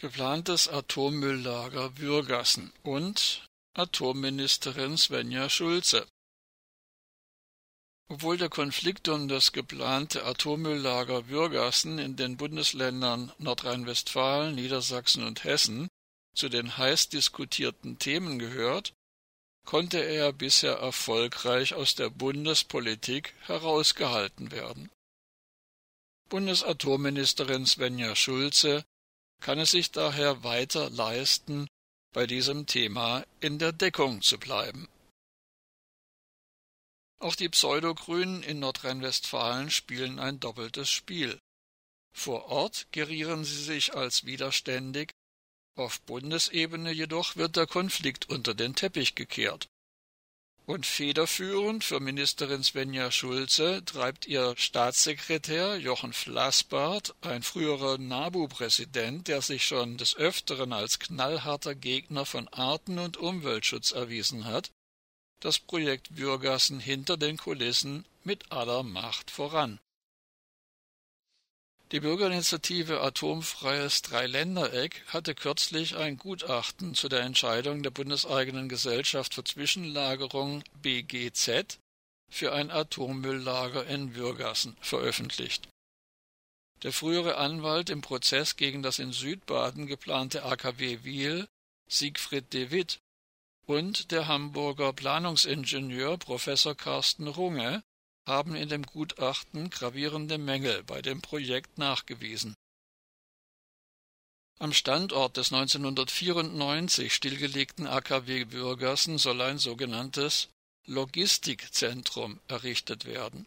[0.00, 6.06] geplantes Atommülllager Würgassen und Atomministerin Svenja Schulze.
[8.08, 15.88] Obwohl der Konflikt um das geplante Atommülllager Würgassen in den Bundesländern Nordrhein-Westfalen, Niedersachsen und Hessen
[16.34, 18.94] zu den heiß diskutierten Themen gehört,
[19.66, 24.90] konnte er bisher erfolgreich aus der Bundespolitik herausgehalten werden.
[26.30, 28.82] Bundesatomministerin Svenja Schulze
[29.40, 31.68] kann es sich daher weiter leisten,
[32.12, 34.88] bei diesem Thema in der Deckung zu bleiben.
[37.18, 41.38] Auch die Pseudogrünen in Nordrhein-Westfalen spielen ein doppeltes Spiel.
[42.12, 45.12] Vor Ort gerieren sie sich als widerständig,
[45.76, 49.69] auf Bundesebene jedoch wird der Konflikt unter den Teppich gekehrt.
[50.66, 59.42] Und federführend für Ministerin Svenja Schulze treibt ihr Staatssekretär Jochen Flassbart, ein früherer NABU-Präsident, der
[59.42, 64.70] sich schon des Öfteren als knallharter Gegner von Arten- und Umweltschutz erwiesen hat,
[65.40, 69.80] das Projekt Würgassen hinter den Kulissen mit aller Macht voran.
[71.92, 79.42] Die Bürgerinitiative Atomfreies Dreiländereck hatte kürzlich ein Gutachten zu der Entscheidung der bundeseigenen Gesellschaft für
[79.42, 81.80] Zwischenlagerung BGZ
[82.28, 85.68] für ein Atommülllager in Würgassen veröffentlicht.
[86.84, 91.48] Der frühere Anwalt im Prozess gegen das in Südbaden geplante AKW Wiel,
[91.88, 93.00] Siegfried de Witt,
[93.66, 97.82] und der Hamburger Planungsingenieur Professor Carsten Runge
[98.30, 102.54] haben in dem Gutachten gravierende Mängel bei dem Projekt nachgewiesen.
[104.60, 110.48] Am Standort des 1994 stillgelegten AKW Würgassen soll ein sogenanntes
[110.86, 113.46] Logistikzentrum errichtet werden.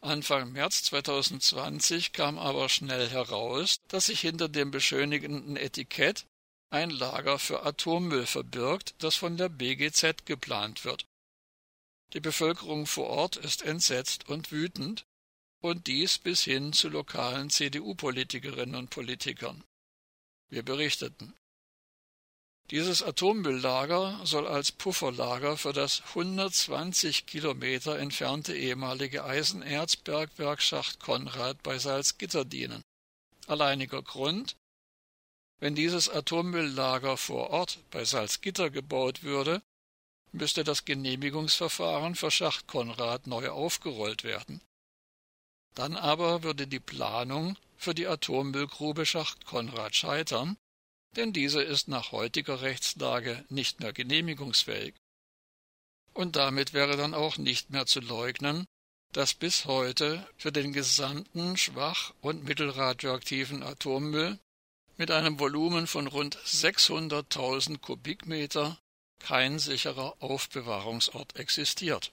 [0.00, 6.26] Anfang März 2020 kam aber schnell heraus, dass sich hinter dem beschönigenden Etikett
[6.70, 11.06] ein Lager für Atommüll verbirgt, das von der BGZ geplant wird.
[12.14, 15.04] Die Bevölkerung vor Ort ist entsetzt und wütend,
[15.60, 19.64] und dies bis hin zu lokalen CDU-Politikerinnen und Politikern.
[20.50, 21.34] Wir berichteten.
[22.70, 31.78] Dieses Atommülllager soll als Pufferlager für das 120 Kilometer entfernte ehemalige Eisenerzbergwerk Schacht Konrad bei
[31.78, 32.82] Salzgitter dienen.
[33.46, 34.56] Alleiniger Grund,
[35.60, 39.62] wenn dieses Atommülllager vor Ort bei Salzgitter gebaut würde,
[40.34, 44.60] müsste das Genehmigungsverfahren für Schacht Konrad neu aufgerollt werden.
[45.74, 50.56] Dann aber würde die Planung für die Atommüllgrube Schacht Konrad scheitern,
[51.16, 54.94] denn diese ist nach heutiger Rechtslage nicht mehr genehmigungsfähig.
[56.12, 58.66] Und damit wäre dann auch nicht mehr zu leugnen,
[59.12, 64.38] dass bis heute für den gesamten schwach und mittelradioaktiven Atommüll
[64.96, 68.78] mit einem Volumen von rund 600.000 Kubikmeter
[69.24, 72.12] kein sicherer Aufbewahrungsort existiert.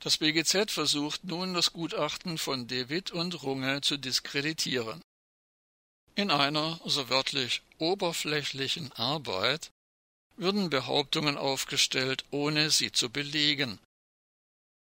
[0.00, 5.00] Das BGZ versucht nun das Gutachten von De Witt und Runge zu diskreditieren.
[6.16, 9.70] In einer, so wörtlich, oberflächlichen Arbeit
[10.36, 13.80] würden Behauptungen aufgestellt, ohne sie zu belegen,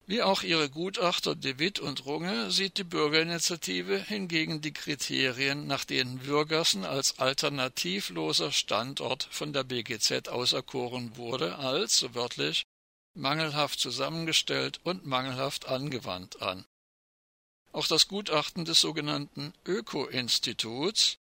[0.08, 5.84] wie auch ihre Gutachter De Witt und Runge sieht die Bürgerinitiative hingegen die Kriterien, nach
[5.84, 12.64] denen Würgassen als alternativloser Standort von der BGZ auserkoren wurde, als, so wörtlich,
[13.12, 16.64] mangelhaft zusammengestellt und mangelhaft angewandt an.
[17.72, 21.18] Auch das Gutachten des sogenannten Öko-Instituts,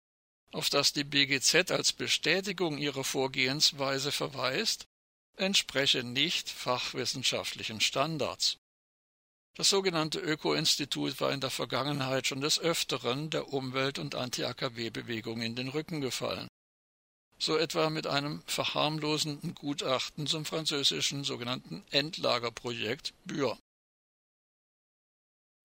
[0.54, 4.88] auf das die BGZ als Bestätigung ihrer Vorgehensweise verweist,
[5.36, 8.60] entspreche nicht fachwissenschaftlichen Standards.
[9.58, 15.56] Das sogenannte Öko-Institut war in der Vergangenheit schon des Öfteren der Umwelt- und Anti-AKW-Bewegung in
[15.56, 16.48] den Rücken gefallen.
[17.40, 23.58] So etwa mit einem verharmlosenden Gutachten zum französischen sogenannten Endlagerprojekt Bür.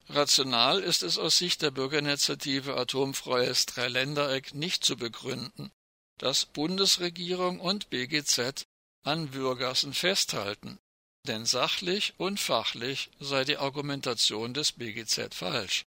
[0.09, 5.71] Rational ist es aus Sicht der Bürgerinitiative Atomfreies Dreiländereck nicht zu begründen,
[6.17, 8.65] dass Bundesregierung und BGZ
[9.03, 10.79] an Würgassen festhalten
[11.27, 15.85] denn sachlich und fachlich sei die Argumentation des BGZ falsch.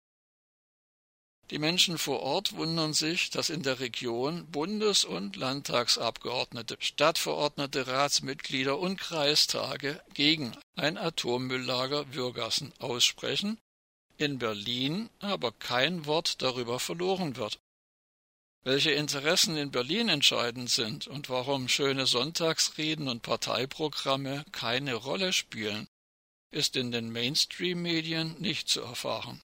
[1.50, 8.78] Die Menschen vor Ort wundern sich, dass in der Region Bundes- und Landtagsabgeordnete, Stadtverordnete, Ratsmitglieder
[8.78, 13.58] und Kreistage gegen ein Atommülllager Würgassen aussprechen,
[14.18, 17.58] in Berlin aber kein Wort darüber verloren wird.
[18.64, 25.88] Welche Interessen in Berlin entscheidend sind und warum schöne Sonntagsreden und Parteiprogramme keine Rolle spielen,
[26.50, 29.40] ist in den Mainstream-Medien nicht zu erfahren.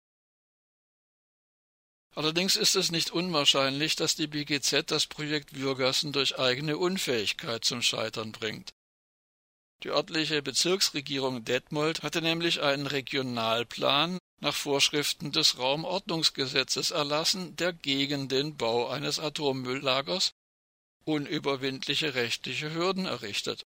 [2.16, 7.82] Allerdings ist es nicht unwahrscheinlich, dass die BGZ das Projekt Würgassen durch eigene Unfähigkeit zum
[7.82, 8.74] Scheitern bringt.
[9.84, 18.30] Die örtliche Bezirksregierung Detmold hatte nämlich einen Regionalplan nach Vorschriften des Raumordnungsgesetzes erlassen, der gegen
[18.30, 20.32] den Bau eines Atommülllagers
[21.06, 23.66] unüberwindliche rechtliche Hürden errichtet.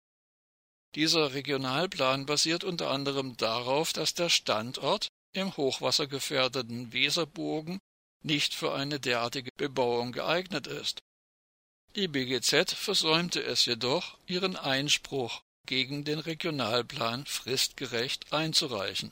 [0.96, 7.80] Dieser Regionalplan basiert unter anderem darauf, dass der Standort im hochwassergefährdeten Weserbogen
[8.24, 11.00] nicht für eine derartige Bebauung geeignet ist.
[11.96, 19.12] Die BGZ versäumte es jedoch, ihren Einspruch gegen den Regionalplan fristgerecht einzureichen